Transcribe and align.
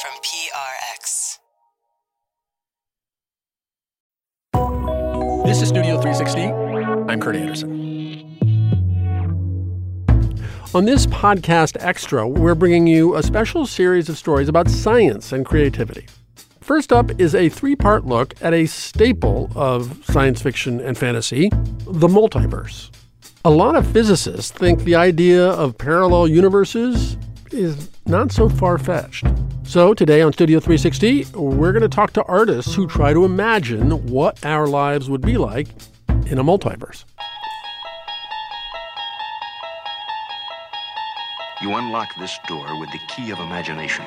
from 0.00 0.12
PRX. 0.22 1.38
This 5.44 5.60
is 5.60 5.68
Studio 5.68 6.00
360. 6.00 6.42
I'm 7.10 7.20
Kurt 7.20 7.34
Andersen. 7.34 7.70
On 10.72 10.84
this 10.84 11.06
podcast 11.06 11.76
extra, 11.80 12.28
we're 12.28 12.54
bringing 12.54 12.86
you 12.86 13.16
a 13.16 13.24
special 13.24 13.66
series 13.66 14.08
of 14.08 14.16
stories 14.16 14.48
about 14.48 14.70
science 14.70 15.32
and 15.32 15.44
creativity. 15.44 16.06
First 16.60 16.92
up 16.92 17.18
is 17.20 17.34
a 17.34 17.48
three 17.48 17.74
part 17.74 18.04
look 18.04 18.34
at 18.40 18.54
a 18.54 18.66
staple 18.66 19.50
of 19.56 20.04
science 20.04 20.40
fiction 20.40 20.80
and 20.80 20.96
fantasy 20.96 21.48
the 21.86 22.06
multiverse. 22.06 22.90
A 23.44 23.50
lot 23.50 23.74
of 23.74 23.84
physicists 23.84 24.52
think 24.52 24.84
the 24.84 24.94
idea 24.94 25.48
of 25.48 25.76
parallel 25.76 26.28
universes 26.28 27.16
is 27.50 27.90
not 28.06 28.30
so 28.30 28.48
far 28.48 28.78
fetched. 28.78 29.26
So, 29.68 29.92
today 29.92 30.22
on 30.22 30.32
Studio 30.32 30.60
360, 30.60 31.26
we're 31.34 31.72
going 31.72 31.82
to 31.82 31.90
talk 31.90 32.14
to 32.14 32.22
artists 32.22 32.74
who 32.74 32.86
try 32.86 33.12
to 33.12 33.26
imagine 33.26 33.90
what 34.06 34.42
our 34.42 34.66
lives 34.66 35.10
would 35.10 35.20
be 35.20 35.36
like 35.36 35.68
in 36.24 36.38
a 36.38 36.42
multiverse. 36.42 37.04
You 41.60 41.74
unlock 41.74 42.08
this 42.18 42.38
door 42.48 42.80
with 42.80 42.90
the 42.92 42.98
key 43.08 43.30
of 43.30 43.38
imagination. 43.40 44.06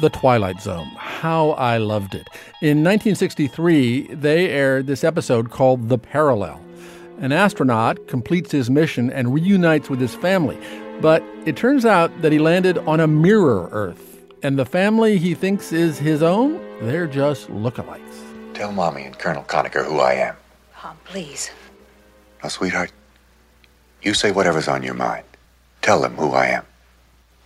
The 0.00 0.08
Twilight 0.08 0.62
Zone. 0.62 0.92
How 0.96 1.50
I 1.50 1.76
loved 1.76 2.14
it. 2.14 2.30
In 2.62 2.82
1963, 2.82 4.14
they 4.14 4.48
aired 4.48 4.86
this 4.86 5.04
episode 5.04 5.50
called 5.50 5.90
The 5.90 5.98
Parallel. 5.98 6.58
An 7.20 7.32
astronaut 7.32 8.06
completes 8.06 8.52
his 8.52 8.70
mission 8.70 9.10
and 9.10 9.34
reunites 9.34 9.90
with 9.90 10.00
his 10.00 10.14
family, 10.14 10.56
but 11.02 11.22
it 11.44 11.54
turns 11.54 11.84
out 11.84 12.22
that 12.22 12.32
he 12.32 12.38
landed 12.38 12.78
on 12.78 12.98
a 12.98 13.06
mirror 13.06 13.68
Earth, 13.72 14.17
and 14.42 14.58
the 14.58 14.64
family 14.64 15.18
he 15.18 15.34
thinks 15.34 15.72
is 15.72 15.98
his 15.98 16.22
own, 16.22 16.60
they're 16.80 17.06
just 17.06 17.48
lookalikes. 17.48 18.54
Tell 18.54 18.72
Mommy 18.72 19.04
and 19.04 19.18
Colonel 19.18 19.42
Conacher 19.44 19.84
who 19.84 20.00
I 20.00 20.14
am. 20.14 20.36
Tom, 20.76 20.96
please. 21.04 21.50
Now, 22.42 22.48
sweetheart, 22.48 22.92
you 24.02 24.14
say 24.14 24.30
whatever's 24.30 24.68
on 24.68 24.82
your 24.82 24.94
mind. 24.94 25.24
Tell 25.82 26.00
them 26.00 26.14
who 26.16 26.30
I 26.30 26.46
am. 26.46 26.64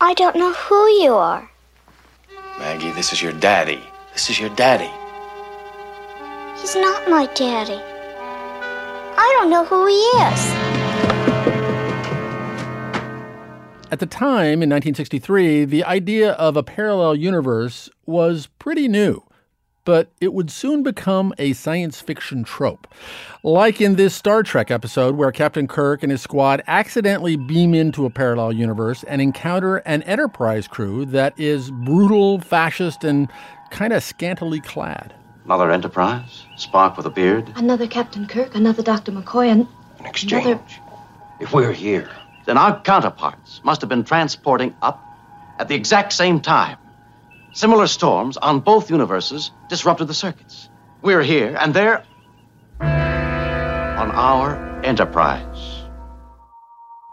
I 0.00 0.14
don't 0.14 0.36
know 0.36 0.52
who 0.52 0.88
you 1.02 1.14
are. 1.14 1.48
Maggie, 2.58 2.90
this 2.90 3.12
is 3.12 3.22
your 3.22 3.32
daddy. 3.32 3.80
This 4.12 4.28
is 4.28 4.38
your 4.38 4.50
daddy. 4.50 4.90
He's 6.60 6.76
not 6.76 7.08
my 7.08 7.26
daddy. 7.34 7.80
I 9.16 9.36
don't 9.38 9.50
know 9.50 9.64
who 9.64 9.86
he 9.86 9.94
is. 9.94 11.31
At 13.92 13.98
the 14.00 14.06
time, 14.06 14.62
in 14.62 14.70
1963, 14.70 15.66
the 15.66 15.84
idea 15.84 16.32
of 16.32 16.56
a 16.56 16.62
parallel 16.62 17.14
universe 17.14 17.90
was 18.06 18.46
pretty 18.58 18.88
new, 18.88 19.22
but 19.84 20.08
it 20.18 20.32
would 20.32 20.50
soon 20.50 20.82
become 20.82 21.34
a 21.36 21.52
science 21.52 22.00
fiction 22.00 22.42
trope. 22.42 22.88
Like 23.44 23.82
in 23.82 23.96
this 23.96 24.14
Star 24.14 24.42
Trek 24.42 24.70
episode, 24.70 25.16
where 25.16 25.30
Captain 25.30 25.68
Kirk 25.68 26.02
and 26.02 26.10
his 26.10 26.22
squad 26.22 26.62
accidentally 26.66 27.36
beam 27.36 27.74
into 27.74 28.06
a 28.06 28.10
parallel 28.10 28.54
universe 28.54 29.04
and 29.04 29.20
encounter 29.20 29.76
an 29.78 30.02
Enterprise 30.04 30.66
crew 30.66 31.04
that 31.06 31.38
is 31.38 31.70
brutal, 31.70 32.40
fascist, 32.40 33.04
and 33.04 33.28
kind 33.70 33.92
of 33.92 34.02
scantily 34.02 34.60
clad. 34.60 35.12
Another 35.44 35.70
Enterprise? 35.70 36.46
Spock 36.56 36.96
with 36.96 37.04
a 37.04 37.10
beard? 37.10 37.52
Another 37.56 37.86
Captain 37.86 38.26
Kirk, 38.26 38.54
another 38.54 38.82
Dr. 38.82 39.12
McCoy, 39.12 39.48
and 39.48 39.66
An 39.98 40.06
exchange. 40.06 40.46
Another- 40.46 40.62
If 41.40 41.52
we're 41.52 41.72
here, 41.72 42.08
Then 42.44 42.58
our 42.58 42.80
counterparts 42.80 43.60
must 43.64 43.80
have 43.82 43.90
been 43.90 44.04
transporting 44.04 44.74
up 44.82 45.02
at 45.58 45.68
the 45.68 45.74
exact 45.74 46.12
same 46.12 46.40
time. 46.40 46.78
Similar 47.52 47.86
storms 47.86 48.36
on 48.36 48.60
both 48.60 48.90
universes 48.90 49.50
disrupted 49.68 50.08
the 50.08 50.14
circuits. 50.14 50.68
We're 51.02 51.22
here, 51.22 51.56
and 51.60 51.74
they're 51.74 52.04
on 52.80 54.10
our 54.10 54.72
Enterprise. 54.82 55.84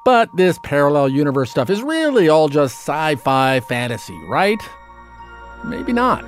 But 0.06 0.36
this 0.36 0.58
parallel 0.64 1.10
universe 1.10 1.52
stuff 1.52 1.70
is 1.70 1.84
really 1.84 2.30
all 2.30 2.50
just 2.50 2.76
sci 2.78 3.16
fi 3.16 3.60
fantasy, 3.60 4.18
right? 4.28 4.60
Maybe 5.64 5.94
not. 5.94 6.26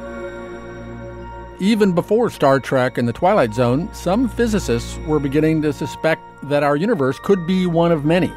Even 1.59 1.93
before 1.93 2.29
Star 2.29 2.59
Trek 2.59 2.97
and 2.97 3.07
The 3.07 3.13
Twilight 3.13 3.53
Zone, 3.53 3.91
some 3.93 4.27
physicists 4.29 4.97
were 5.07 5.19
beginning 5.19 5.61
to 5.63 5.73
suspect 5.73 6.21
that 6.43 6.63
our 6.63 6.75
universe 6.75 7.17
could 7.19 7.47
be 7.47 7.65
one 7.65 7.91
of 7.91 8.05
many. 8.05 8.31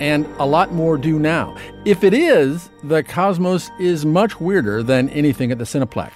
And 0.00 0.26
a 0.38 0.46
lot 0.46 0.72
more 0.72 0.96
do 0.96 1.18
now. 1.18 1.56
If 1.84 2.02
it 2.02 2.14
is, 2.14 2.70
the 2.82 3.02
cosmos 3.02 3.70
is 3.78 4.06
much 4.06 4.40
weirder 4.40 4.82
than 4.82 5.10
anything 5.10 5.52
at 5.52 5.58
the 5.58 5.64
Cineplex. 5.64 6.12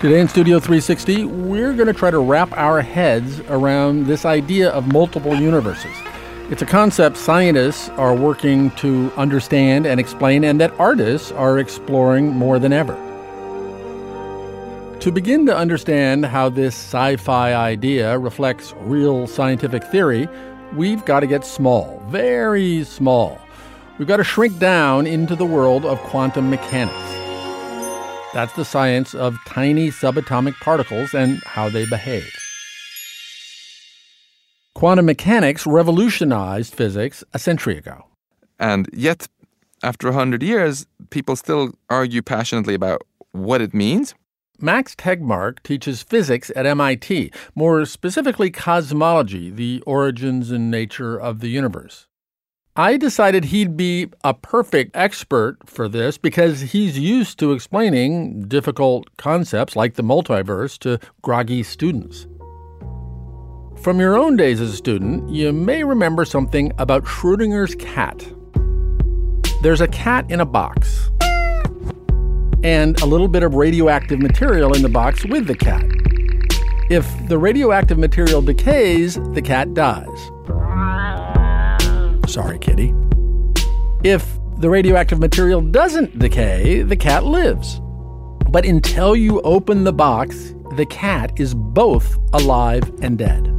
Today 0.00 0.20
in 0.20 0.28
Studio 0.28 0.58
360, 0.58 1.24
we're 1.24 1.74
going 1.74 1.88
to 1.88 1.92
try 1.92 2.10
to 2.10 2.18
wrap 2.18 2.52
our 2.52 2.80
heads 2.80 3.40
around 3.48 4.06
this 4.06 4.24
idea 4.24 4.70
of 4.70 4.92
multiple 4.92 5.34
universes. 5.34 5.94
It's 6.50 6.62
a 6.62 6.66
concept 6.66 7.16
scientists 7.16 7.88
are 7.90 8.14
working 8.14 8.70
to 8.72 9.12
understand 9.16 9.86
and 9.86 9.98
explain, 9.98 10.44
and 10.44 10.60
that 10.60 10.72
artists 10.78 11.32
are 11.32 11.58
exploring 11.58 12.30
more 12.30 12.58
than 12.58 12.72
ever. 12.72 12.94
To 15.00 15.10
begin 15.10 15.46
to 15.46 15.56
understand 15.56 16.26
how 16.26 16.48
this 16.48 16.74
sci 16.74 17.16
fi 17.16 17.54
idea 17.54 18.18
reflects 18.18 18.74
real 18.80 19.26
scientific 19.26 19.82
theory, 19.84 20.28
we've 20.74 21.04
got 21.04 21.20
to 21.20 21.26
get 21.26 21.44
small, 21.44 22.02
very 22.08 22.84
small. 22.84 23.38
We've 23.98 24.08
got 24.08 24.16
to 24.18 24.24
shrink 24.24 24.58
down 24.58 25.06
into 25.06 25.36
the 25.36 25.44
world 25.44 25.84
of 25.84 25.98
quantum 26.00 26.50
mechanics. 26.50 26.96
That's 28.32 28.52
the 28.54 28.64
science 28.64 29.14
of 29.14 29.36
tiny 29.46 29.90
subatomic 29.90 30.54
particles 30.60 31.12
and 31.14 31.42
how 31.44 31.68
they 31.68 31.84
behave. 31.86 32.32
Quantum 34.74 35.04
mechanics 35.04 35.66
revolutionized 35.66 36.74
physics 36.74 37.22
a 37.34 37.38
century 37.38 37.76
ago. 37.76 38.06
And 38.58 38.88
yet, 38.92 39.28
after 39.82 40.08
100 40.08 40.42
years, 40.42 40.86
people 41.10 41.36
still 41.36 41.74
argue 41.90 42.22
passionately 42.22 42.74
about 42.74 43.02
what 43.32 43.60
it 43.60 43.74
means. 43.74 44.14
Max 44.62 44.94
Tegmark 44.94 45.60
teaches 45.64 46.04
physics 46.04 46.52
at 46.54 46.66
MIT, 46.66 47.32
more 47.56 47.84
specifically 47.84 48.48
cosmology, 48.48 49.50
the 49.50 49.82
origins 49.86 50.52
and 50.52 50.70
nature 50.70 51.20
of 51.20 51.40
the 51.40 51.48
universe. 51.48 52.06
I 52.76 52.96
decided 52.96 53.46
he'd 53.46 53.76
be 53.76 54.10
a 54.22 54.32
perfect 54.32 54.96
expert 54.96 55.58
for 55.66 55.88
this 55.88 56.16
because 56.16 56.60
he's 56.60 56.96
used 56.96 57.40
to 57.40 57.52
explaining 57.52 58.42
difficult 58.48 59.14
concepts 59.16 59.74
like 59.74 59.94
the 59.94 60.04
multiverse 60.04 60.78
to 60.78 61.00
groggy 61.20 61.64
students. 61.64 62.28
From 63.82 63.98
your 63.98 64.16
own 64.16 64.36
days 64.36 64.60
as 64.60 64.74
a 64.74 64.76
student, 64.76 65.28
you 65.28 65.52
may 65.52 65.82
remember 65.82 66.24
something 66.24 66.72
about 66.78 67.04
Schrodinger's 67.04 67.74
cat. 67.74 68.24
There's 69.62 69.80
a 69.80 69.88
cat 69.88 70.30
in 70.30 70.40
a 70.40 70.46
box 70.46 71.10
and 72.62 73.00
a 73.00 73.06
little 73.06 73.28
bit 73.28 73.42
of 73.42 73.54
radioactive 73.54 74.20
material 74.20 74.74
in 74.74 74.82
the 74.82 74.88
box 74.88 75.24
with 75.24 75.46
the 75.46 75.54
cat. 75.54 75.84
If 76.90 77.06
the 77.28 77.38
radioactive 77.38 77.98
material 77.98 78.42
decays, 78.42 79.14
the 79.32 79.42
cat 79.42 79.74
dies. 79.74 80.30
Sorry, 82.30 82.58
kitty. 82.58 82.94
If 84.04 84.38
the 84.58 84.70
radioactive 84.70 85.18
material 85.18 85.60
doesn't 85.60 86.18
decay, 86.18 86.82
the 86.82 86.96
cat 86.96 87.24
lives. 87.24 87.80
But 88.48 88.64
until 88.64 89.16
you 89.16 89.40
open 89.42 89.84
the 89.84 89.92
box, 89.92 90.54
the 90.76 90.86
cat 90.86 91.32
is 91.40 91.54
both 91.54 92.18
alive 92.32 92.82
and 93.02 93.18
dead. 93.18 93.51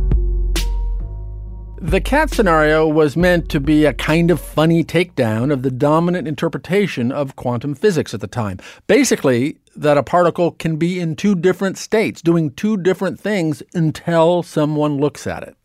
The 1.84 2.00
cat 2.00 2.30
scenario 2.30 2.88
was 2.88 3.18
meant 3.18 3.50
to 3.50 3.60
be 3.60 3.84
a 3.84 3.94
kind 3.94 4.32
of 4.32 4.40
funny 4.40 4.86
takedown 4.86 5.52
of 5.52 5.64
the 5.64 5.70
dominant 5.70 6.30
interpretation 6.30 7.12
of 7.12 7.36
quantum 7.36 7.76
physics 7.76 8.14
at 8.14 8.22
the 8.22 8.28
time. 8.28 8.60
Basically, 8.88 9.58
that 9.76 9.98
a 9.98 10.02
particle 10.02 10.52
can 10.52 10.78
be 10.78 11.02
in 11.02 11.18
two 11.18 11.36
different 11.36 11.78
states, 11.78 12.22
doing 12.22 12.52
two 12.52 12.78
different 12.78 13.20
things 13.20 13.62
until 13.74 14.44
someone 14.44 14.98
looks 14.98 15.28
at 15.28 15.44
it. 15.44 15.58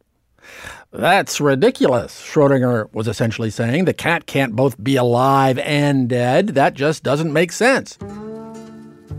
That's 0.90 1.40
ridiculous, 1.40 2.20
Schrodinger 2.20 2.92
was 2.92 3.06
essentially 3.06 3.50
saying. 3.50 3.84
The 3.84 3.94
cat 3.94 4.26
can't 4.26 4.56
both 4.56 4.82
be 4.82 4.96
alive 4.96 5.60
and 5.60 6.08
dead. 6.08 6.48
That 6.48 6.74
just 6.74 7.04
doesn't 7.04 7.32
make 7.32 7.52
sense. 7.52 7.96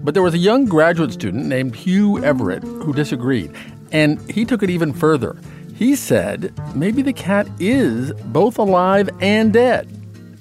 But 0.04 0.16
there 0.16 0.24
was 0.24 0.34
a 0.34 0.38
young 0.38 0.66
graduate 0.66 1.14
student 1.14 1.46
named 1.46 1.78
Hugh 1.78 2.22
Everett 2.22 2.64
who 2.64 2.92
disagreed, 2.92 3.56
and 3.94 4.20
he 4.30 4.44
took 4.44 4.64
it 4.64 4.70
even 4.70 4.92
further. 4.92 5.38
He 5.80 5.96
said 5.96 6.52
maybe 6.76 7.02
the 7.02 7.14
cat 7.14 7.48
is 7.60 8.12
both 8.40 8.58
alive 8.58 9.10
and 9.22 9.54
dead, 9.54 9.88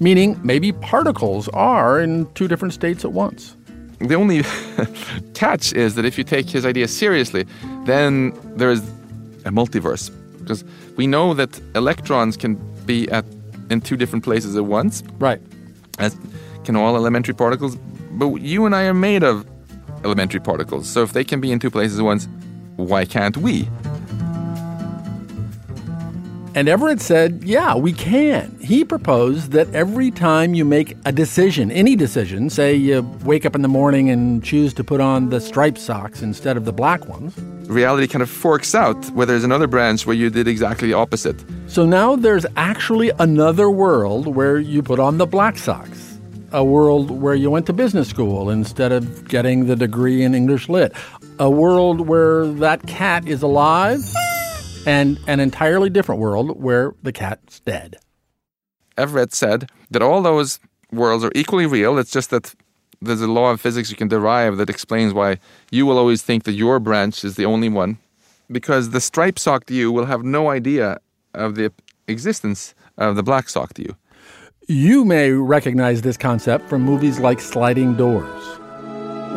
meaning 0.01 0.37
maybe 0.43 0.73
particles 0.73 1.47
are 1.53 2.01
in 2.01 2.27
two 2.33 2.47
different 2.49 2.73
states 2.73 3.05
at 3.05 3.13
once. 3.13 3.55
The 3.99 4.15
only 4.15 4.43
catch 5.33 5.71
is 5.73 5.95
that 5.95 6.03
if 6.03 6.17
you 6.17 6.25
take 6.25 6.49
his 6.49 6.65
idea 6.65 6.87
seriously, 6.89 7.45
then 7.85 8.33
there 8.57 8.69
is 8.69 8.81
a 9.45 9.51
multiverse. 9.51 10.11
Because 10.39 10.65
we 10.97 11.07
know 11.07 11.33
that 11.33 11.59
electrons 11.73 12.35
can 12.35 12.55
be 12.85 13.09
at 13.09 13.23
in 13.69 13.79
two 13.79 13.95
different 13.95 14.25
places 14.25 14.57
at 14.57 14.65
once, 14.65 15.03
Right. 15.19 15.41
as 15.99 16.17
can 16.65 16.75
all 16.75 16.95
elementary 16.97 17.33
particles. 17.33 17.77
but 18.11 18.41
you 18.41 18.65
and 18.65 18.75
I 18.75 18.83
are 18.87 18.93
made 18.93 19.23
of 19.23 19.45
elementary 20.03 20.41
particles. 20.41 20.89
So 20.89 21.01
if 21.03 21.13
they 21.13 21.23
can 21.23 21.39
be 21.39 21.49
in 21.51 21.59
two 21.59 21.69
places 21.69 21.97
at 21.99 22.03
once, 22.03 22.27
why 22.75 23.05
can't 23.05 23.37
we? 23.37 23.69
And 26.55 26.67
Everett 26.67 26.99
said, 26.99 27.43
Yeah, 27.43 27.75
we 27.75 27.93
can. 27.93 28.57
He 28.59 28.83
proposed 28.83 29.51
that 29.51 29.73
every 29.73 30.09
time 30.09 30.53
you 30.55 30.65
make 30.65 30.97
a 31.05 31.11
decision, 31.11 31.71
any 31.71 31.95
decision, 31.95 32.49
say 32.49 32.73
you 32.73 33.01
wake 33.23 33.45
up 33.45 33.55
in 33.55 33.61
the 33.61 33.67
morning 33.67 34.09
and 34.09 34.43
choose 34.43 34.73
to 34.75 34.83
put 34.83 34.99
on 34.99 35.29
the 35.29 35.39
striped 35.39 35.77
socks 35.77 36.21
instead 36.21 36.57
of 36.57 36.65
the 36.65 36.73
black 36.73 37.07
ones, 37.07 37.37
reality 37.69 38.07
kind 38.07 38.23
of 38.23 38.29
forks 38.29 38.73
out 38.73 38.97
where 39.11 39.27
there's 39.27 39.43
another 39.43 39.67
branch 39.67 40.07
where 40.07 40.15
you 40.15 40.29
did 40.31 40.47
exactly 40.47 40.87
the 40.87 40.95
opposite. 40.95 41.43
So 41.67 41.85
now 41.85 42.15
there's 42.15 42.47
actually 42.57 43.11
another 43.19 43.69
world 43.69 44.27
where 44.27 44.57
you 44.57 44.81
put 44.81 44.99
on 44.99 45.19
the 45.19 45.27
black 45.27 45.57
socks. 45.57 46.17
A 46.51 46.63
world 46.63 47.11
where 47.11 47.35
you 47.35 47.51
went 47.51 47.67
to 47.67 47.73
business 47.73 48.09
school 48.09 48.49
instead 48.49 48.91
of 48.91 49.27
getting 49.27 49.67
the 49.67 49.75
degree 49.75 50.23
in 50.23 50.33
English 50.33 50.67
Lit. 50.67 50.93
A 51.37 51.49
world 51.49 52.07
where 52.07 52.47
that 52.47 52.87
cat 52.87 53.27
is 53.27 53.43
alive 53.43 53.99
and 54.89 55.19
an 55.27 55.39
entirely 55.39 55.87
different 55.87 56.19
world 56.19 56.59
where 56.59 56.95
the 57.03 57.11
cat's 57.11 57.59
dead. 57.59 57.97
Everett 58.97 59.35
said 59.35 59.69
that 59.91 60.01
all 60.01 60.23
those 60.23 60.59
worlds 60.91 61.23
are 61.23 61.31
equally 61.35 61.67
real. 61.67 61.99
It's 61.99 62.09
just 62.09 62.31
that 62.31 62.55
there's 62.99 63.21
a 63.21 63.27
law 63.27 63.51
of 63.51 63.61
physics 63.61 63.91
you 63.91 63.95
can 63.95 64.07
derive 64.07 64.57
that 64.57 64.67
explains 64.67 65.13
why 65.13 65.37
you 65.69 65.85
will 65.85 65.99
always 65.99 66.23
think 66.23 66.43
that 66.45 66.53
your 66.53 66.79
branch 66.79 67.23
is 67.23 67.35
the 67.35 67.45
only 67.45 67.69
one, 67.69 67.99
because 68.51 68.89
the 68.89 68.99
stripe 68.99 69.37
socked 69.37 69.69
you 69.69 69.91
will 69.91 70.07
have 70.07 70.23
no 70.23 70.49
idea 70.49 70.97
of 71.35 71.53
the 71.53 71.71
existence 72.07 72.73
of 72.97 73.15
the 73.15 73.21
black 73.21 73.47
socked 73.47 73.77
you. 73.77 73.95
You 74.67 75.05
may 75.05 75.29
recognize 75.31 76.01
this 76.01 76.17
concept 76.17 76.67
from 76.67 76.81
movies 76.81 77.19
like 77.19 77.39
Sliding 77.41 77.95
Doors, 77.95 78.43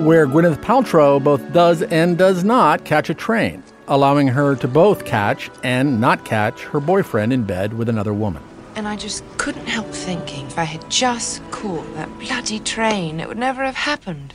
where 0.07 0.27
Gwyneth 0.27 0.63
Paltrow 0.63 1.23
both 1.23 1.53
does 1.53 1.83
and 1.83 2.17
does 2.17 2.43
not 2.43 2.87
catch 2.87 3.11
a 3.11 3.15
train 3.15 3.63
allowing 3.89 4.29
her 4.29 4.57
to 4.57 4.69
both 4.69 5.05
catch 5.05 5.51
and 5.63 6.01
not 6.01 6.25
catch 6.25 6.63
her 6.65 6.81
boyfriend 6.81 7.33
in 7.33 7.45
bed 7.45 7.75
with 7.75 7.89
another 7.89 8.13
woman. 8.15 8.43
And 8.75 8.89
I 8.89 8.97
just 8.97 9.25
couldn't 9.37 9.67
help 9.67 9.87
thinking 9.89 10.47
if 10.47 10.59
I 10.59 10.65
had 10.65 10.89
just 10.91 11.43
caught 11.51 11.93
that 11.95 12.09
bloody 12.19 12.59
train, 12.61 13.21
it 13.21 13.29
would 13.29 13.39
never 13.39 13.63
have 13.65 13.75
happened. 13.75 14.33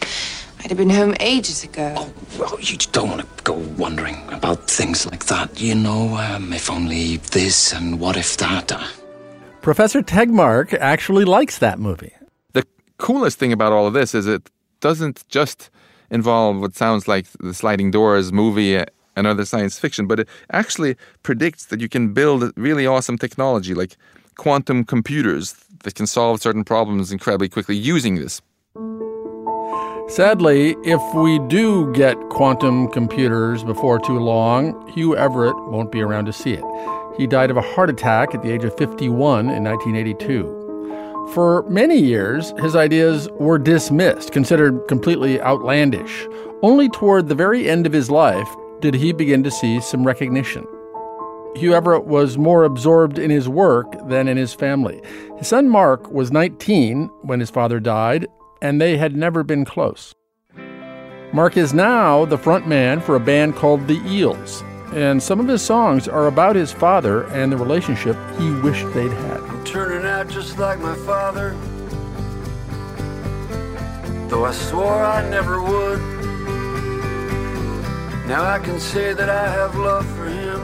I'd 0.60 0.70
have 0.70 0.78
been 0.78 0.90
home 0.90 1.16
ages 1.20 1.64
ago. 1.64 1.94
Oh, 1.98 2.14
well, 2.40 2.60
you 2.60 2.78
don't 2.92 3.10
want 3.10 3.22
to 3.22 3.44
go 3.44 3.54
wondering 3.78 4.18
about 4.30 4.70
things 4.70 5.06
like 5.06 5.26
that. 5.26 5.60
You 5.60 5.76
know, 5.76 6.18
um, 6.18 6.54
if 6.54 6.70
only 6.70 7.18
this 7.18 7.74
and 7.74 8.00
what 8.00 8.18
if 8.18 8.38
that. 8.38 8.72
Uh... 8.72 8.86
Professor 9.62 10.02
Tegmark 10.02 10.74
actually 10.74 11.26
likes 11.26 11.60
that 11.60 11.80
movie. 11.80 12.14
The 12.54 12.66
coolest 12.98 13.40
thing 13.40 13.52
about 13.52 13.72
all 13.72 13.88
of 13.88 13.94
this 13.94 14.14
is 14.14 14.28
it 14.28 14.50
doesn't 14.80 15.28
just 15.30 15.70
involve 16.10 16.60
what 16.60 16.76
sounds 16.76 17.08
like 17.08 17.26
the 17.40 17.54
Sliding 17.54 17.92
Doors 17.92 18.32
movie 18.32 18.84
and 19.18 19.28
other 19.28 19.44
science 19.44 19.78
fiction, 19.78 20.08
but 20.08 20.22
it 20.22 20.30
actually 20.52 20.96
predicts 21.24 21.66
that 21.66 21.82
you 21.82 21.90
can 21.90 22.14
build 22.14 22.54
really 22.56 22.86
awesome 22.86 23.18
technology 23.18 23.74
like 23.74 23.98
quantum 24.36 24.86
computers 24.86 25.56
that 25.84 25.96
can 25.96 26.06
solve 26.06 26.40
certain 26.40 26.64
problems 26.64 27.12
incredibly 27.12 27.50
quickly 27.50 27.76
using 27.76 28.16
this. 28.16 28.42
Sadly, 30.08 30.76
if 30.84 31.02
we 31.16 31.40
do 31.48 31.92
get 31.94 32.16
quantum 32.30 32.90
computers 32.92 33.64
before 33.64 34.00
too 34.00 34.20
long, 34.20 34.88
Hugh 34.90 35.18
Everett 35.18 35.56
won't 35.68 35.92
be 35.92 36.02
around 36.02 36.26
to 36.26 36.34
see 36.34 36.54
it. 36.54 36.64
He 37.18 37.28
died 37.28 37.50
of 37.50 37.58
a 37.58 37.62
heart 37.62 37.90
attack 37.90 38.36
at 38.36 38.44
the 38.44 38.52
age 38.52 38.64
of 38.64 38.78
51 38.78 39.50
in 39.50 39.64
1982. 39.64 41.30
For 41.34 41.64
many 41.68 41.98
years, 41.98 42.54
his 42.60 42.76
ideas 42.76 43.28
were 43.32 43.58
dismissed, 43.58 44.32
considered 44.32 44.88
completely 44.88 45.42
outlandish. 45.42 46.28
Only 46.62 46.88
toward 46.90 47.28
the 47.28 47.36
very 47.36 47.70
end 47.70 47.86
of 47.86 47.92
his 47.92 48.10
life 48.10 48.48
did 48.80 48.94
he 48.94 49.12
begin 49.12 49.44
to 49.44 49.52
see 49.52 49.82
some 49.82 50.06
recognition. 50.06 50.66
Hugh 51.56 51.74
Everett 51.74 52.06
was 52.06 52.38
more 52.38 52.64
absorbed 52.64 53.18
in 53.18 53.32
his 53.32 53.50
work 53.50 54.08
than 54.08 54.28
in 54.28 54.38
his 54.38 54.54
family. 54.54 55.02
His 55.38 55.48
son 55.48 55.68
Mark 55.70 56.12
was 56.12 56.32
19 56.32 57.08
when 57.24 57.40
his 57.40 57.50
father 57.50 57.80
died, 57.80 58.28
and 58.62 58.80
they 58.80 58.98
had 58.98 59.16
never 59.16 59.44
been 59.44 59.66
close. 59.66 60.14
Mark 61.34 61.58
is 61.58 61.74
now 61.74 62.26
the 62.26 62.38
front 62.38 62.68
man 62.68 63.02
for 63.02 63.16
a 63.16 63.20
band 63.20 63.56
called 63.56 63.88
The 63.88 64.00
Eels, 64.06 64.64
and 64.94 65.22
some 65.22 65.40
of 65.40 65.48
his 65.48 65.62
songs 65.62 66.08
are 66.08 66.28
about 66.28 66.56
his 66.56 66.72
father 66.72 67.24
and 67.28 67.52
the 67.52 67.58
relationship 67.58 68.16
he 68.38 68.52
wished 68.62 68.86
they'd 68.94 69.12
had. 69.12 69.42
I'm 69.42 69.66
turning 69.66 70.08
out 70.08 70.30
just 70.30 70.60
like 70.60 70.80
my 70.80 70.96
father, 70.96 71.58
though 74.30 74.46
I 74.46 74.52
swore 74.52 75.04
I 75.04 75.28
never 75.30 75.62
would. 75.62 76.17
Now 78.28 78.44
I 78.44 78.60
can 78.60 78.78
say 78.78 79.14
that 79.14 79.30
I 79.30 79.48
have 79.48 79.74
love 79.78 80.06
for 80.16 80.26
him. 80.26 80.60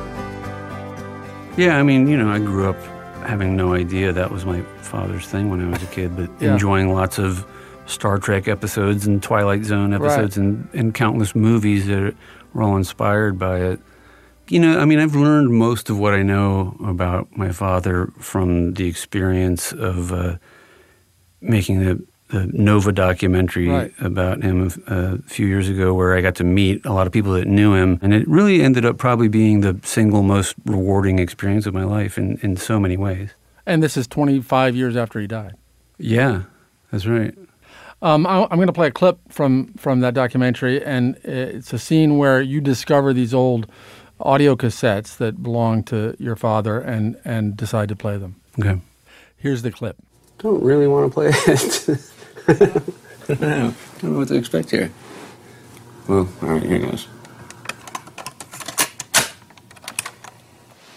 Yeah, 1.57 1.77
I 1.77 1.83
mean, 1.83 2.10
you 2.10 2.18
know, 2.18 2.30
I 2.30 2.39
grew 2.39 2.69
up 2.69 2.75
having 3.25 3.56
no 3.56 3.74
idea 3.74 4.12
that 4.12 4.31
was 4.31 4.45
my 4.45 4.62
father's 4.81 5.27
thing 5.27 5.50
when 5.50 5.62
I 5.62 5.69
was 5.69 5.81
a 5.81 5.88
kid, 5.88 6.13
but 6.18 6.30
yeah. 6.42 6.54
enjoying 6.54 6.94
lots 6.94 7.19
of 7.19 7.45
Star 7.86 8.18
Trek 8.18 8.50
episodes 8.50 9.07
and 9.07 9.24
Twilight 9.24 9.63
Zone 9.63 9.94
episodes 9.94 10.38
right. 10.38 10.45
and, 10.45 10.69
and 10.74 10.94
countless 10.94 11.36
movies 11.36 11.88
that 11.88 12.13
were 12.54 12.63
all 12.63 12.75
inspired 12.75 13.39
by 13.39 13.60
it. 13.60 13.80
You 14.50 14.60
know, 14.60 14.80
I 14.80 14.83
mean, 14.83 15.00
I've 15.00 15.15
learned 15.15 15.51
most 15.51 15.89
of 15.89 15.98
what 15.98 16.13
I 16.13 16.21
know 16.21 16.75
about 16.86 17.38
my 17.38 17.54
father 17.54 18.12
from 18.19 18.74
the 18.74 18.89
experience 18.89 19.71
of 19.71 20.12
uh, 20.12 20.36
making 21.39 21.80
the 21.80 22.06
the 22.30 22.48
Nova 22.48 22.92
documentary 22.92 23.68
right. 23.68 23.94
about 24.00 24.42
him 24.42 24.72
a, 24.88 24.94
a, 24.96 25.18
few 25.20 25.46
years 25.46 25.70
ago, 25.70 25.94
where 25.94 26.16
I 26.16 26.22
got 26.22 26.36
to 26.36 26.44
meet 26.44 26.86
a 26.86 26.92
lot 26.92 27.06
of 27.06 27.14
people 27.14 27.34
that 27.34 27.48
knew 27.48 27.74
him, 27.74 28.00
and 28.02 28.14
it 28.14 28.28
really 28.28 28.62
ended 28.62 28.86
up 28.86 28.98
probably 28.98 29.28
being 29.28 29.62
the 29.62 29.80
single 29.84 30.24
most 30.24 30.56
rewarding 30.66 31.20
experience 31.20 31.66
of 31.66 31.74
my 31.74 31.84
life 31.84 32.18
in, 32.18 32.40
in 32.42 32.58
so 32.58 32.80
many 32.80 32.98
ways. 32.98 33.31
And 33.66 33.84
this 33.84 33.96
is 33.96 34.08
25 34.08 34.75
years 34.75 34.98
after 34.98 35.20
he 35.20 35.28
died. 35.28 35.56
Yeah, 35.98 36.44
that's 36.92 37.06
right. 37.06 37.38
Um, 38.02 38.28
I, 38.28 38.44
am 38.44 38.58
going 38.58 38.68
to 38.68 38.74
play 38.74 38.88
a 38.88 38.92
clip 38.92 39.20
from 39.30 39.74
from 39.78 40.02
that 40.02 40.14
documentary, 40.14 40.84
and 40.84 41.16
it's 41.24 41.72
a 41.72 41.80
scene 41.80 42.18
where 42.18 42.42
you 42.42 42.60
discover 42.60 43.14
these 43.14 43.34
old 43.34 43.68
audio 44.20 44.56
cassettes 44.56 45.16
that 45.18 45.42
belong 45.42 45.84
to 45.86 46.14
your 46.20 46.36
father, 46.36 46.80
and 46.80 47.18
and 47.24 47.56
decide 47.56 47.88
to 47.90 47.96
play 47.96 48.18
them. 48.18 48.42
Okay. 48.60 48.81
Here's 49.38 49.62
the 49.62 49.72
clip. 49.72 49.98
Don't 50.40 50.64
really 50.64 50.88
want 50.88 51.10
to 51.10 51.14
play 51.14 51.30
it. 51.30 52.00
I 52.48 53.34
don't 53.34 53.42
know 53.42 53.74
I 53.74 54.02
don't 54.02 54.12
know 54.12 54.18
what 54.20 54.28
to 54.28 54.36
expect 54.36 54.72
here. 54.72 54.92
Well, 56.08 56.28
all 56.42 56.50
right, 56.50 56.63
here 56.63 56.80
goes. 56.80 57.08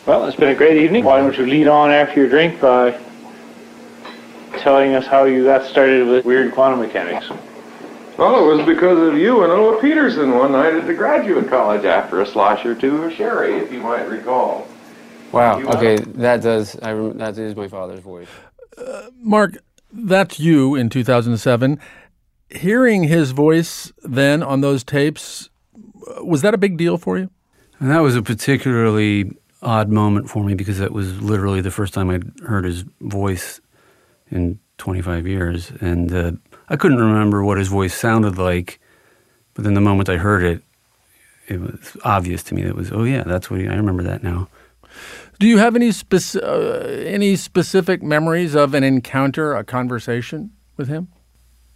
Well, 0.07 0.27
it's 0.27 0.37
been 0.37 0.49
a 0.49 0.55
great 0.55 0.77
evening. 0.83 1.05
Why 1.05 1.19
don't 1.19 1.37
you 1.37 1.47
lead 1.47 1.69
on 1.69 1.91
after 1.91 2.21
your 2.21 2.29
drink 2.29 2.61
by 2.61 3.01
telling 4.59 4.95
us 4.95 5.07
how 5.07 5.25
you 5.25 5.45
got 5.45 5.65
started 5.65 6.07
with 6.07 6.25
weird 6.25 6.53
quantum 6.53 6.81
mechanics? 6.81 7.29
Well, 8.17 8.51
it 8.51 8.57
was 8.57 8.67
because 8.67 8.99
of 8.99 9.19
you 9.19 9.45
and 9.45 9.53
Aage 9.53 9.81
Petersen 9.81 10.35
one 10.35 10.53
night 10.53 10.75
at 10.75 10.87
the 10.87 10.95
graduate 10.95 11.49
college 11.49 11.85
after 11.85 12.21
a 12.23 12.27
slosh 12.27 12.65
or 12.65 12.75
two 12.75 13.05
of 13.05 13.13
sherry, 13.13 13.57
if 13.57 13.71
you 13.71 13.81
might 13.81 14.09
recall. 14.09 14.67
Wow. 15.33 15.61
Okay, 15.61 15.97
that 15.97 16.41
does. 16.41 16.77
I 16.81 16.95
that 16.95 17.37
is 17.37 17.55
my 17.55 17.69
father's 17.69 18.01
voice. 18.01 18.29
Uh, 18.77 19.11
Mark, 19.19 19.59
that's 19.93 20.39
you 20.39 20.75
in 20.75 20.89
2007. 20.89 21.81
Hearing 22.51 23.05
his 23.05 23.33
voice 23.33 23.93
then 24.03 24.43
on 24.43 24.61
those 24.61 24.85
tapes, 24.85 25.49
was 26.23 26.43
that 26.43 26.55
a 26.55 26.59
big 26.59 26.77
deal 26.77 26.99
for 26.99 27.19
you? 27.19 27.31
And 27.81 27.91
that 27.91 28.01
was 28.01 28.17
a 28.17 28.23
particularly 28.23 29.33
odd 29.63 29.89
moment 29.89 30.31
for 30.31 30.45
me 30.45 30.55
because 30.55 30.79
that 30.79 30.93
was 30.93 31.21
literally 31.21 31.61
the 31.61 31.71
first 31.71 31.93
time 31.93 32.11
I'd 32.11 32.31
heard 32.47 32.65
his 32.65 32.85
voice 33.01 33.61
in 34.31 34.59
25 34.79 35.27
years. 35.27 35.73
And 35.81 36.13
uh, 36.13 36.33
I 36.69 36.77
couldn't 36.77 36.99
remember 36.99 37.45
what 37.45 37.59
his 37.59 37.69
voice 37.69 37.95
sounded 37.95 38.39
like, 38.39 38.81
but 39.55 39.65
then 39.65 39.75
the 39.75 39.81
moment 39.81 40.09
I 40.09 40.17
heard 40.17 40.45
it, 40.45 40.63
it 41.49 41.61
was 41.61 41.97
obvious 42.05 42.43
to 42.45 42.55
me 42.55 42.63
that 42.63 42.71
it 42.71 42.77
was, 42.77 42.93
oh, 42.93 43.05
yeah, 43.05 43.23
that's 43.23 43.51
what 43.51 43.61
he, 43.61 43.69
I 43.69 43.75
remember 43.75 44.03
that 44.03 44.23
now. 44.23 44.49
Do 45.39 45.47
you 45.47 45.59
have 45.59 45.77
any 45.77 45.91
speci- 45.91 46.43
uh, 46.43 46.87
any 47.07 47.37
specific 47.37 48.03
memories 48.03 48.55
of 48.55 48.75
an 48.75 48.85
encounter, 48.85 49.55
a 49.55 49.65
conversation 49.65 50.51
with 50.77 50.89
him? 50.89 51.09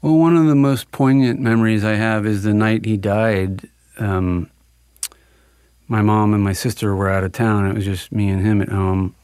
Well, 0.02 0.16
one 0.16 0.36
of 0.36 0.46
the 0.46 0.54
most 0.54 0.90
poignant 0.92 1.40
memories 1.40 1.84
I 1.84 1.94
have 1.94 2.24
is 2.24 2.42
the 2.42 2.54
night 2.54 2.86
he 2.86 2.96
died. 2.96 3.68
Um, 3.98 4.50
my 5.88 6.00
mom 6.00 6.32
and 6.32 6.42
my 6.42 6.54
sister 6.54 6.96
were 6.96 7.10
out 7.10 7.24
of 7.24 7.32
town. 7.32 7.66
It 7.66 7.74
was 7.74 7.84
just 7.84 8.12
me 8.12 8.28
and 8.28 8.40
him 8.40 8.62
at 8.62 8.70
home, 8.70 9.14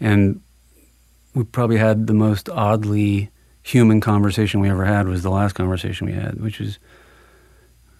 and 0.00 0.40
we 1.34 1.44
probably 1.44 1.76
had 1.76 2.06
the 2.06 2.14
most 2.14 2.48
oddly 2.48 3.30
human 3.62 4.00
conversation 4.00 4.60
we 4.60 4.70
ever 4.70 4.84
had. 4.84 5.08
Was 5.08 5.22
the 5.22 5.30
last 5.30 5.54
conversation 5.54 6.06
we 6.06 6.14
had, 6.14 6.40
which 6.40 6.58
was 6.58 6.78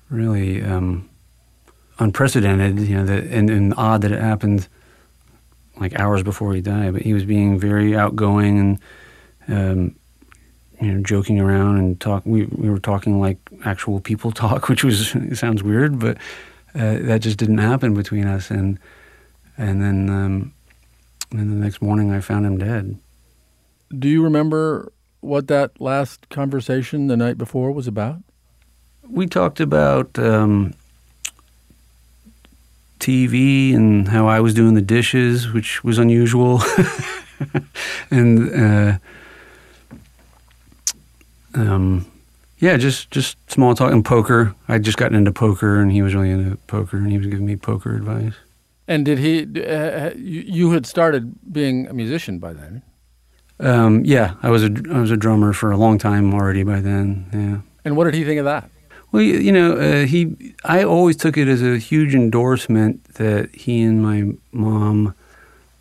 really 0.09 0.63
um, 0.63 1.11
unprecedented. 1.99 2.81
You 2.81 2.97
know, 2.97 3.07
that, 3.07 3.25
and, 3.25 3.51
and 3.51 3.75
odd 3.77 4.03
that 4.03 4.13
it 4.13 4.21
happened 4.21 4.69
like 5.79 5.99
hours 5.99 6.23
before 6.23 6.55
he 6.55 6.61
died. 6.61 6.93
But 6.93 7.03
he 7.03 7.15
was 7.15 7.25
being 7.25 7.59
very 7.59 7.97
outgoing 7.97 8.59
and, 8.59 8.79
um, 9.49 9.97
you 10.81 10.93
know, 10.93 11.03
joking 11.03 11.41
around 11.41 11.79
and 11.79 12.01
talk. 12.01 12.25
We 12.27 12.47
we 12.47 12.71
were 12.71 12.81
talking 12.81 13.21
like 13.21 13.39
actual 13.65 14.01
people 14.01 14.33
talk, 14.45 14.69
which 14.69 14.85
was 14.85 15.15
sounds 15.33 15.63
weird, 15.63 15.99
but 15.99 16.17
uh, 16.75 16.99
that 17.03 17.21
just 17.23 17.39
didn't 17.39 17.59
happen 17.59 17.95
between 17.95 18.27
us. 18.27 18.51
And 18.51 18.79
and 19.57 19.83
then 19.83 20.11
um, 20.11 20.53
and 21.31 21.41
then 21.41 21.59
the 21.59 21.65
next 21.65 21.83
morning, 21.83 22.13
I 22.13 22.21
found 22.21 22.47
him 22.47 22.59
dead. 22.59 22.99
Do 23.97 24.09
you 24.09 24.23
remember 24.23 24.93
what 25.21 25.49
that 25.49 25.81
last 25.81 26.29
conversation 26.29 27.07
the 27.07 27.17
night 27.17 27.39
before 27.39 27.73
was 27.73 27.87
about? 27.87 28.19
We 29.09 29.27
talked 29.27 29.61
about 29.61 30.19
um, 30.19 30.75
TV 33.05 33.75
and 33.75 34.09
how 34.09 34.27
I 34.27 34.41
was 34.41 34.55
doing 34.55 34.75
the 34.75 34.83
dishes, 34.83 35.53
which 35.53 35.85
was 35.85 35.99
unusual, 35.99 36.63
and. 38.11 38.55
Uh, 38.55 38.99
um, 41.57 42.07
yeah, 42.59 42.77
just 42.77 43.11
just 43.11 43.37
small 43.51 43.75
talk 43.75 43.93
and 43.93 44.05
poker. 44.05 44.55
I'd 44.69 44.85
just 44.85 44.97
gotten 44.97 45.17
into 45.17 45.33
poker, 45.33 45.81
and 45.81 45.93
he 45.93 46.03
was 46.03 46.15
really 46.15 46.31
into 46.31 46.57
poker, 46.67 46.97
and 46.97 47.11
he 47.11 47.19
was 47.19 47.27
giving 47.27 47.47
me 47.47 47.57
poker 47.57 47.95
advice. 47.95 48.35
And 48.89 49.05
did 49.05 49.19
he? 49.19 49.43
Uh, 49.63 50.11
you 50.17 50.73
had 50.73 50.87
started 50.87 51.53
being 51.53 51.87
a 51.89 51.93
musician 51.93 52.39
by 52.39 52.53
then. 52.53 52.83
Um, 53.61 54.05
yeah, 54.05 54.35
I 54.43 54.51
was 54.51 54.65
a 54.65 54.71
I 54.91 55.01
was 55.01 55.11
a 55.11 55.17
drummer 55.17 55.53
for 55.53 55.73
a 55.73 55.77
long 55.77 55.99
time 55.99 56.33
already 56.33 56.63
by 56.63 56.81
then. 56.81 57.27
Yeah. 57.33 57.71
And 57.85 57.97
what 57.97 58.05
did 58.05 58.15
he 58.15 58.25
think 58.25 58.39
of 58.39 58.47
that? 58.47 58.71
Well, 59.15 59.23
you, 59.23 59.35
you 59.35 59.53
know, 59.53 59.77
uh, 59.77 60.07
he 60.07 60.57
I 60.65 60.83
always 60.83 61.17
took 61.17 61.37
it 61.37 61.47
as 61.47 61.63
a 61.63 61.79
huge 61.79 62.17
endorsement 62.17 63.15
that 63.15 63.55
he 63.55 63.81
and 63.81 64.03
my 64.03 64.33
mom 64.51 65.15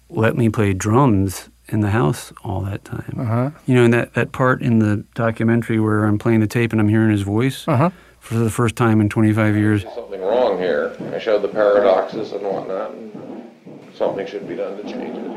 let 0.08 0.38
me 0.38 0.50
play 0.50 0.74
drums 0.74 1.50
in 1.68 1.80
the 1.80 1.90
house 1.90 2.32
all 2.44 2.62
that 2.62 2.86
time. 2.86 3.16
Uh-huh. 3.18 3.50
You 3.66 3.74
know, 3.74 3.86
and 3.86 3.94
that, 3.96 4.14
that 4.14 4.34
part 4.34 4.62
in 4.62 4.78
the 4.78 5.04
documentary 5.16 5.80
where 5.80 6.06
I'm 6.06 6.20
playing 6.20 6.42
the 6.42 6.48
tape 6.48 6.74
and 6.74 6.80
I'm 6.80 6.90
hearing 6.90 7.10
his 7.10 7.24
voice 7.24 7.68
uh-huh. 7.68 7.90
for 8.20 8.36
the 8.36 8.52
first 8.52 8.76
time 8.76 9.02
in 9.02 9.10
25 9.10 9.56
years. 9.56 9.82
Something 9.96 10.22
wrong 10.22 10.60
here. 10.60 10.96
I 11.12 11.18
showed 11.18 11.42
the 11.42 11.48
paradoxes 11.48 12.34
and 12.34 12.44
whatnot. 12.44 12.92
And 12.92 13.52
something 13.96 14.28
should 14.28 14.48
be 14.48 14.58
done 14.58 14.78
to 14.78 14.84
change 14.84 15.18
it. 15.18 15.34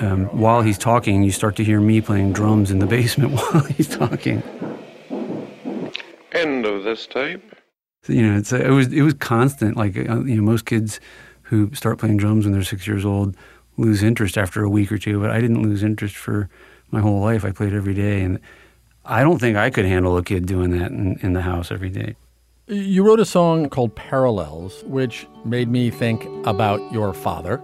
Um, 0.00 0.26
while 0.26 0.62
he's 0.62 0.78
talking, 0.78 1.24
you 1.24 1.32
start 1.32 1.56
to 1.56 1.64
hear 1.64 1.80
me 1.80 2.00
playing 2.00 2.32
drums 2.32 2.70
in 2.70 2.78
the 2.78 2.86
basement 2.86 3.32
while 3.34 3.64
he's 3.64 3.88
talking. 3.88 4.44
End 6.44 6.66
of 6.66 6.84
this 6.84 7.06
tape. 7.06 7.42
So, 8.02 8.12
you 8.12 8.22
know, 8.22 8.36
it's 8.36 8.52
it 8.52 8.70
was 8.70 8.92
it 8.92 9.02
was 9.02 9.14
constant. 9.14 9.76
Like 9.76 9.96
uh, 9.96 10.24
you 10.24 10.36
know, 10.36 10.42
most 10.42 10.66
kids 10.66 11.00
who 11.42 11.74
start 11.74 11.98
playing 11.98 12.18
drums 12.18 12.44
when 12.44 12.52
they're 12.52 12.62
six 12.62 12.86
years 12.86 13.04
old 13.04 13.36
lose 13.76 14.02
interest 14.02 14.36
after 14.36 14.62
a 14.62 14.68
week 14.68 14.92
or 14.92 14.98
two, 14.98 15.20
but 15.20 15.30
I 15.30 15.40
didn't 15.40 15.62
lose 15.62 15.82
interest 15.82 16.16
for 16.16 16.48
my 16.90 17.00
whole 17.00 17.20
life. 17.20 17.44
I 17.44 17.50
played 17.50 17.72
every 17.72 17.94
day, 17.94 18.22
and 18.22 18.38
I 19.04 19.22
don't 19.22 19.38
think 19.38 19.56
I 19.56 19.70
could 19.70 19.84
handle 19.84 20.16
a 20.16 20.22
kid 20.22 20.46
doing 20.46 20.70
that 20.78 20.90
in, 20.90 21.18
in 21.22 21.32
the 21.32 21.42
house 21.42 21.70
every 21.70 21.90
day. 21.90 22.14
You 22.66 23.02
wrote 23.02 23.20
a 23.20 23.26
song 23.26 23.68
called 23.68 23.94
Parallels, 23.94 24.84
which 24.84 25.26
made 25.44 25.68
me 25.68 25.90
think 25.90 26.24
about 26.46 26.80
your 26.92 27.12
father. 27.12 27.58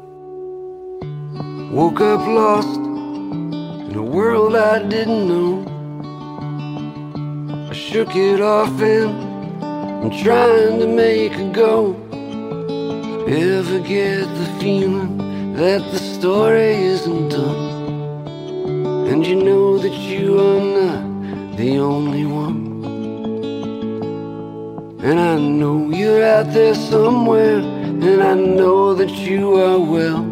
Woke 1.71 2.01
up 2.01 2.21
lost 2.27 2.77
in 2.77 3.95
a 3.95 4.03
world 4.03 4.57
I 4.57 4.87
didn't 4.87 5.29
know. 5.29 5.70
Shook 7.90 8.14
it 8.14 8.40
off 8.40 8.80
and 8.80 9.11
I'm 9.64 10.11
trying 10.23 10.78
to 10.78 10.87
make 10.87 11.32
a 11.32 11.50
go. 11.50 11.97
Ever 13.26 13.80
get 13.80 14.26
the 14.26 14.59
feeling 14.61 15.54
that 15.54 15.82
the 15.90 15.99
story 15.99 16.75
isn't 16.94 17.30
done? 17.30 18.28
And 19.11 19.26
you 19.26 19.42
know 19.42 19.78
that 19.78 19.92
you 19.92 20.38
are 20.38 20.61
not 20.78 21.56
the 21.56 21.78
only 21.78 22.26
one. 22.26 22.85
And 25.02 25.18
I 25.18 25.37
know 25.40 25.90
you're 25.90 26.25
out 26.25 26.52
there 26.52 26.76
somewhere, 26.76 27.59
and 27.59 28.23
I 28.23 28.35
know 28.35 28.94
that 28.94 29.11
you 29.11 29.56
are 29.56 29.80
well. 29.80 30.23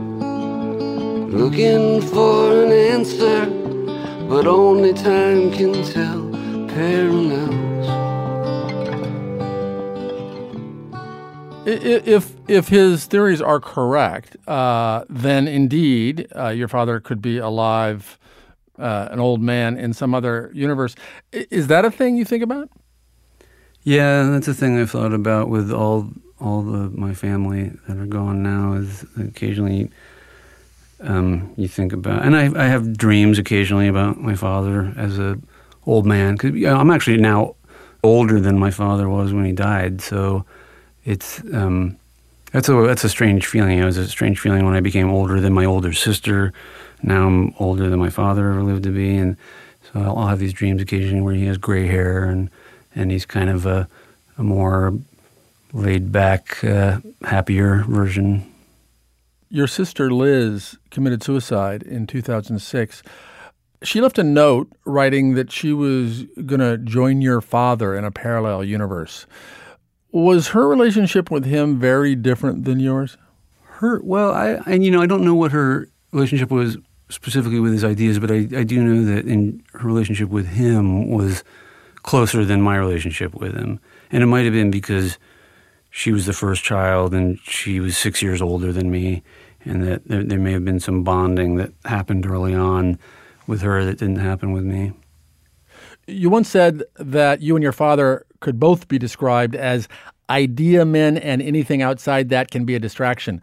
Looking 1.43 2.03
for 2.03 2.63
an 2.63 2.71
answer, 2.71 3.47
but 4.29 4.47
only 4.47 4.93
time 4.93 5.51
can 5.51 5.73
tell. 5.83 6.28
If 11.69 12.35
if 12.49 12.69
his 12.69 13.05
theories 13.05 13.43
are 13.43 13.61
correct, 13.61 14.37
uh, 14.49 15.05
then 15.11 15.47
indeed 15.47 16.27
uh, 16.35 16.49
your 16.49 16.69
father 16.69 16.99
could 16.99 17.21
be 17.21 17.37
alive, 17.39 18.19
uh, 18.79 19.09
an 19.11 19.21
old 19.21 19.43
man 19.43 19.77
in 19.77 19.93
some 19.93 20.15
other 20.15 20.51
universe. 20.55 20.95
Is 21.33 21.67
that 21.67 21.85
a 21.85 21.91
thing 21.91 22.17
you 22.17 22.25
think 22.25 22.43
about? 22.43 22.71
Yeah, 23.83 24.25
that's 24.31 24.49
a 24.49 24.55
thing 24.55 24.79
I've 24.79 24.91
thought 24.91 25.13
about 25.13 25.49
with 25.51 25.71
all 25.71 26.11
all 26.41 26.63
the 26.63 26.91
my 26.91 27.13
family 27.13 27.73
that 27.87 27.99
are 27.99 28.07
gone 28.07 28.43
now. 28.43 28.73
Is 28.73 29.05
occasionally 29.19 29.91
um, 31.01 31.53
you 31.57 31.69
think 31.69 31.93
about, 31.93 32.23
and 32.23 32.35
I, 32.35 32.65
I 32.65 32.67
have 32.69 32.97
dreams 32.97 33.39
occasionally 33.39 33.89
about 33.89 34.21
my 34.21 34.35
father 34.35 34.95
as 34.97 35.19
a 35.19 35.39
old 35.89 36.07
man 36.07 36.35
because 36.35 36.55
you 36.55 36.67
know, 36.67 36.77
I'm 36.77 36.91
actually 36.91 37.17
now 37.17 37.57
older 38.03 38.41
than 38.41 38.59
my 38.59 38.71
father 38.71 39.09
was 39.09 39.33
when 39.33 39.45
he 39.45 39.53
died. 39.53 40.01
So 40.01 40.45
it's 41.05 41.43
um, 41.53 41.97
that's 42.53 42.69
a 42.69 42.75
that's 42.83 43.05
a 43.05 43.09
strange 43.09 43.47
feeling. 43.47 43.79
It 43.79 43.85
was 43.85 43.97
a 43.97 44.07
strange 44.07 44.39
feeling 44.39 44.65
when 44.65 44.75
I 44.75 44.81
became 44.81 45.11
older 45.11 45.41
than 45.41 45.53
my 45.53 45.65
older 45.65 45.93
sister. 45.93 46.53
Now 47.03 47.27
I'm 47.27 47.55
older 47.59 47.89
than 47.89 47.99
my 47.99 48.11
father 48.11 48.51
ever 48.51 48.63
lived 48.63 48.85
to 48.85 48.91
be, 48.91 49.17
and 49.17 49.37
so 49.83 50.01
I'll, 50.01 50.19
I'll 50.19 50.27
have 50.29 50.39
these 50.39 50.53
dreams 50.53 50.83
occasionally 50.83 51.23
where 51.23 51.35
he 51.35 51.47
has 51.47 51.59
gray 51.59 51.87
hair 51.87 52.25
and 52.25 52.51
and 52.95 53.11
he's 53.11 53.27
kind 53.27 53.49
of 53.49 53.67
a, 53.67 53.89
a 54.37 54.43
more 54.43 54.95
laid 55.73 56.11
back, 56.11 56.63
uh, 56.65 56.99
happier 57.23 57.85
version. 57.89 58.51
Your 59.51 59.67
sister 59.67 60.11
Liz 60.11 60.77
committed 60.91 61.23
suicide 61.23 61.83
in 61.83 62.07
2006. 62.07 63.03
She 63.83 64.01
left 64.01 64.19
a 64.19 64.25
note 64.25 64.73
writing 64.85 65.35
that 65.35 65.53
she 65.53 65.73
was 65.73 66.25
going 66.45 66.61
to 66.61 66.79
join 66.79 67.21
your 67.21 67.41
father 67.41 67.95
in 67.95 68.05
a 68.05 68.11
parallel 68.11 68.65
universe. 68.65 69.27
Was 70.11 70.49
her 70.49 70.67
relationship 70.67 71.31
with 71.31 71.45
him 71.45 71.79
very 71.79 72.17
different 72.17 72.65
than 72.65 72.81
yours? 72.81 73.17
Her, 73.65 74.01
well, 74.03 74.33
I, 74.33 74.61
and 74.67 74.85
you 74.85 74.91
know, 74.91 75.01
I 75.01 75.07
don't 75.07 75.25
know 75.25 75.35
what 75.35 75.53
her 75.53 75.89
relationship 76.13 76.51
was 76.51 76.77
specifically 77.09 77.61
with 77.61 77.73
his 77.73 77.85
ideas, 77.85 78.19
but 78.19 78.31
I, 78.31 78.49
I 78.57 78.65
do 78.65 78.83
know 78.83 79.05
that 79.15 79.27
in 79.27 79.63
her 79.75 79.87
relationship 79.87 80.29
with 80.29 80.47
him 80.47 81.09
was 81.09 81.45
closer 82.03 82.45
than 82.45 82.61
my 82.61 82.77
relationship 82.77 83.35
with 83.35 83.55
him. 83.55 83.79
And 84.11 84.23
it 84.23 84.27
might 84.27 84.45
have 84.45 84.55
been 84.55 84.71
because 84.71 85.19
she 85.91 86.11
was 86.11 86.27
the 86.27 86.33
first 86.33 86.65
child 86.65 87.15
and 87.15 87.39
she 87.45 87.81
was 87.81 87.97
six 87.97 88.23
years 88.23 88.43
older 88.43 88.73
than 88.73 88.91
me, 88.91 89.23
and 89.65 89.87
that 89.87 90.09
there, 90.09 90.25
there 90.25 90.39
may 90.39 90.53
have 90.53 90.65
been 90.65 90.81
some 90.81 91.05
bonding 91.05 91.57
that 91.57 91.73
happened 91.85 92.27
early 92.27 92.55
on 92.55 92.99
with 93.49 93.63
her 93.63 93.85
that 93.85 93.99
didn't 93.99 94.17
happen 94.17 94.53
with 94.53 94.63
me. 94.63 94.93
You 96.07 96.31
once 96.31 96.49
said 96.49 96.85
that 96.97 97.43
you 97.43 97.57
and 97.57 97.63
your 97.63 97.73
father 97.73 98.25
could 98.39 98.61
both 98.61 98.87
be 98.87 98.99
described 98.99 99.57
as 99.57 99.89
idea 100.31 100.85
men, 100.85 101.17
and 101.17 101.41
anything 101.41 101.83
outside 101.83 102.29
that 102.29 102.51
can 102.51 102.65
be 102.65 102.75
a 102.75 102.79
distraction. 102.79 103.41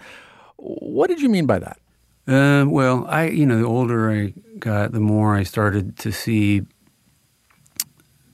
What 0.58 1.08
did 1.08 1.20
you 1.22 1.30
mean 1.30 1.46
by 1.46 1.60
that? 1.60 1.80
Uh, 2.28 2.66
well, 2.68 3.06
I, 3.08 3.28
you 3.28 3.46
know, 3.46 3.58
the 3.58 3.66
older 3.66 4.12
I 4.12 4.34
got, 4.60 4.92
the 4.92 5.00
more 5.00 5.36
I 5.36 5.44
started 5.44 5.98
to 6.00 6.12
see 6.12 6.62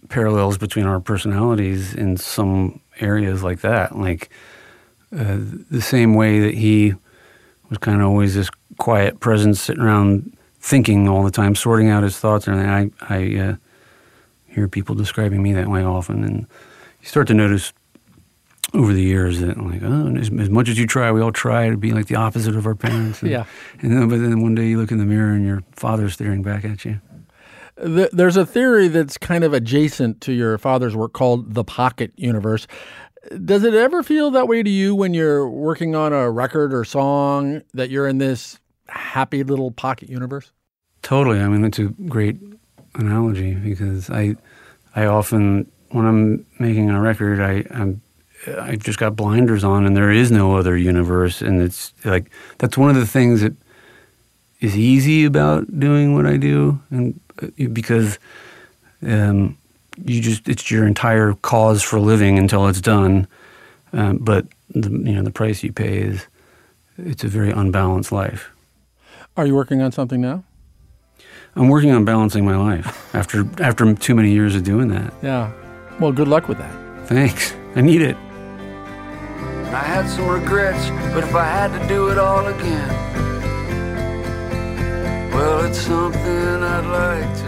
parallels 0.10 0.58
between 0.58 0.86
our 0.86 1.00
personalities 1.00 1.94
in 1.94 2.18
some 2.18 2.82
areas 3.00 3.44
like 3.44 3.62
that. 3.62 3.98
Like 3.98 4.30
uh, 5.16 5.38
the 5.70 5.82
same 5.82 6.14
way 6.14 6.40
that 6.42 6.54
he 6.54 6.94
was 7.70 7.78
kind 7.80 8.02
of 8.02 8.08
always 8.08 8.36
this 8.36 8.50
quiet 8.78 9.20
presence 9.20 9.62
sitting 9.62 9.84
around 9.84 10.36
thinking 10.62 11.10
all 11.10 11.24
the 11.24 11.32
time, 11.32 11.56
sorting 11.56 11.90
out 11.90 12.04
his 12.04 12.18
thoughts. 12.18 12.48
And 12.48 12.60
I, 12.62 12.90
I 13.10 13.36
uh, 13.38 13.56
hear 14.48 14.68
people 14.68 14.96
describing 14.96 15.42
me 15.42 15.54
that 15.54 15.68
way 15.68 15.84
often. 15.84 16.24
And 16.24 16.48
you 17.02 17.08
start 17.08 17.28
to 17.28 17.34
notice 17.34 17.74
over 18.74 18.94
the 18.94 19.02
years 19.02 19.40
that 19.40 19.58
like, 19.58 19.82
oh, 19.84 20.16
as, 20.16 20.32
as, 20.40 20.50
much 20.50 20.70
as 20.70 20.78
you 20.78 20.86
try, 20.86 21.12
we 21.12 21.20
all 21.20 21.32
try 21.32 21.70
to 21.70 21.78
be 21.78 21.92
like 21.92 22.06
the 22.08 22.16
opposite 22.16 22.56
of 22.56 22.66
our 22.66 22.76
parents. 22.76 23.22
And, 23.22 23.32
yeah. 23.32 23.46
And 23.82 23.92
then, 23.92 24.08
but 24.08 24.20
then 24.20 24.42
one 24.42 24.56
day 24.56 24.68
you 24.68 24.78
look 24.78 24.92
in 24.92 25.00
the 25.00 25.06
mirror 25.06 25.34
and 25.34 25.46
your 25.46 25.64
father's 25.72 26.14
staring 26.14 26.44
back 26.44 26.64
at 26.64 26.86
you. 26.86 27.02
There's 27.78 28.38
a 28.38 28.46
theory 28.46 28.88
that's 28.88 29.18
kind 29.18 29.44
of 29.44 29.54
adjacent 29.54 30.22
to 30.22 30.34
your 30.34 30.60
father's 30.60 30.96
work 30.96 31.14
called 31.14 31.56
the 31.56 31.64
pocket 31.64 32.12
universe. 32.16 32.68
Does 33.44 33.64
it 33.64 33.74
ever 33.74 34.04
feel 34.04 34.30
that 34.32 34.48
way 34.48 34.62
to 34.62 34.70
you 34.70 34.94
when 34.94 35.16
you're 35.16 35.50
working 35.50 35.96
on 35.96 36.14
a 36.14 36.30
record 36.30 36.74
or 36.74 36.86
song 36.86 37.64
that 37.74 37.90
you're 37.90 38.08
in 38.08 38.20
this 38.20 38.60
happy 38.92 39.44
little 39.44 39.72
pocket 39.72 40.10
universe? 40.10 40.52
Totally. 41.02 41.40
I 41.40 41.48
mean, 41.48 41.62
that's 41.62 41.80
a 41.80 41.86
great 42.08 42.38
analogy 42.96 43.56
because 43.56 44.10
I, 44.10 44.36
I 44.96 45.06
often 45.06 45.72
when 45.90 46.06
I'm 46.06 46.46
making 46.60 46.90
a 46.90 47.02
record, 47.02 47.40
I, 47.40 47.66
I'm 47.72 48.02
I 48.60 48.76
just 48.76 49.00
got 49.00 49.16
blinders 49.16 49.64
on, 49.64 49.86
and 49.86 49.96
there 49.96 50.12
is 50.12 50.32
no 50.32 50.56
other 50.56 50.78
universe, 50.78 51.42
and 51.42 51.62
it's 51.62 51.94
like 52.06 52.30
that's 52.58 52.78
one 52.78 52.90
of 52.90 52.96
the 52.96 53.06
things 53.06 53.42
that 53.42 53.54
is 54.60 54.76
easy 54.76 55.26
about 55.26 55.80
doing 55.80 56.14
what 56.14 56.26
I 56.26 56.38
do, 56.38 56.80
and 56.92 57.20
uh, 57.42 57.48
because 57.72 58.20
Um, 59.04 59.58
you 59.98 60.22
just 60.22 60.48
it's 60.48 60.70
your 60.70 60.86
entire 60.86 61.34
cause 61.34 61.82
for 61.82 62.00
living 62.00 62.38
until 62.38 62.68
it's 62.68 62.82
done. 62.82 63.28
Um, 63.94 64.18
but 64.18 64.46
the, 64.70 64.90
you 64.90 65.16
know 65.16 65.24
the 65.24 65.32
price 65.32 65.64
you 65.64 65.74
pay 65.74 65.98
is 65.98 66.28
it's 66.98 67.24
a 67.24 67.28
very 67.28 67.52
unbalanced 67.52 68.12
life. 68.12 68.51
Are 69.42 69.48
you 69.48 69.56
working 69.56 69.82
on 69.82 69.92
something 69.92 70.22
now? 70.22 70.44
I'm 71.56 71.68
working 71.68 71.90
on 71.90 72.06
balancing 72.06 72.46
my 72.46 72.56
life 72.56 73.16
after 73.16 73.44
after 73.60 73.92
too 73.96 74.14
many 74.14 74.32
years 74.32 74.54
of 74.54 74.64
doing 74.64 74.90
that. 74.90 75.12
Yeah. 75.24 75.52
Well, 76.00 76.12
good 76.12 76.28
luck 76.28 76.48
with 76.48 76.60
that. 76.60 77.08
Thanks. 77.08 77.56
I 77.76 77.82
need 77.82 78.04
it. 78.04 78.16
I 79.74 79.82
had 79.84 80.08
some 80.08 80.28
regrets, 80.28 80.92
but 81.12 81.24
if 81.24 81.34
I 81.34 81.44
had 81.44 81.70
to 81.76 81.88
do 81.88 82.10
it 82.10 82.20
all 82.20 82.46
again, 82.46 82.88
well, 85.32 85.66
it's 85.66 85.80
something 85.80 86.22
I'd 86.22 86.86
like 86.86 87.36
to 87.42 87.48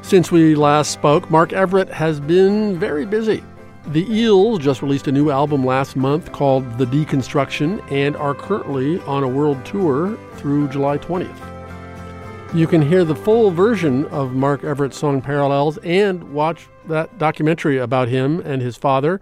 do. 0.00 0.02
Since 0.02 0.32
we 0.32 0.56
last 0.56 0.90
spoke, 0.90 1.30
Mark 1.30 1.52
Everett 1.52 1.90
has 1.90 2.18
been 2.18 2.76
very 2.80 3.06
busy. 3.06 3.44
The 3.88 4.10
Eels 4.10 4.60
just 4.60 4.80
released 4.80 5.08
a 5.08 5.12
new 5.12 5.30
album 5.30 5.64
last 5.64 5.94
month 5.94 6.32
called 6.32 6.78
The 6.78 6.86
Deconstruction 6.86 7.92
and 7.92 8.16
are 8.16 8.34
currently 8.34 8.98
on 9.00 9.22
a 9.22 9.28
world 9.28 9.62
tour 9.66 10.16
through 10.36 10.68
July 10.68 10.96
20th. 10.96 12.54
You 12.54 12.66
can 12.66 12.80
hear 12.80 13.04
the 13.04 13.14
full 13.14 13.50
version 13.50 14.06
of 14.06 14.32
Mark 14.32 14.64
Everett's 14.64 14.96
song 14.96 15.20
Parallels 15.20 15.76
and 15.78 16.32
watch 16.32 16.66
that 16.86 17.18
documentary 17.18 17.76
about 17.76 18.08
him 18.08 18.40
and 18.40 18.62
his 18.62 18.78
father 18.78 19.20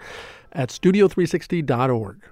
at 0.52 0.68
studio360.org. 0.68 2.22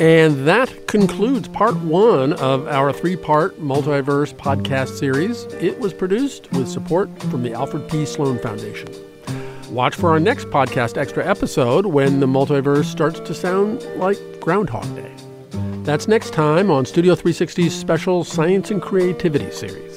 And 0.00 0.48
that 0.48 0.88
concludes 0.88 1.46
part 1.46 1.76
one 1.76 2.32
of 2.34 2.66
our 2.66 2.92
three 2.92 3.16
part 3.16 3.60
multiverse 3.60 4.34
podcast 4.34 4.98
series. 4.98 5.44
It 5.60 5.78
was 5.78 5.94
produced 5.94 6.50
with 6.52 6.68
support 6.68 7.08
from 7.24 7.44
the 7.44 7.52
Alfred 7.52 7.88
P. 7.88 8.04
Sloan 8.04 8.40
Foundation. 8.40 9.05
Watch 9.76 9.94
for 9.94 10.08
our 10.08 10.18
next 10.18 10.46
podcast 10.46 10.96
extra 10.96 11.22
episode 11.22 11.84
when 11.84 12.20
the 12.20 12.26
multiverse 12.26 12.86
starts 12.86 13.20
to 13.20 13.34
sound 13.34 13.86
like 13.96 14.16
Groundhog 14.40 14.86
Day. 14.96 15.12
That's 15.84 16.08
next 16.08 16.32
time 16.32 16.70
on 16.70 16.86
Studio 16.86 17.14
360's 17.14 17.74
special 17.74 18.24
Science 18.24 18.70
and 18.70 18.80
Creativity 18.80 19.50
series. 19.50 19.95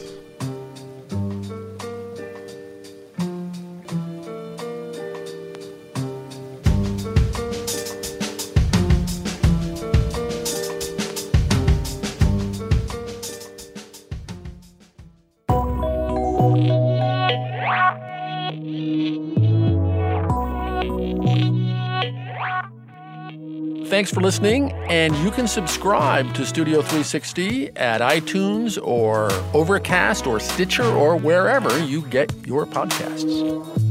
Thanks 24.00 24.14
for 24.14 24.22
listening, 24.22 24.72
and 24.88 25.14
you 25.18 25.30
can 25.30 25.46
subscribe 25.46 26.34
to 26.36 26.46
Studio 26.46 26.80
360 26.80 27.76
at 27.76 28.00
iTunes 28.00 28.82
or 28.82 29.30
Overcast 29.54 30.26
or 30.26 30.40
Stitcher 30.40 30.86
or 30.86 31.18
wherever 31.18 31.78
you 31.84 32.04
get 32.04 32.34
your 32.48 32.66
podcasts. 32.66 33.89